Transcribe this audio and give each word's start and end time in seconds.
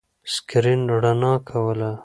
سکرین 0.33 0.81
رڼا 1.03 1.33
کوله. 1.47 1.91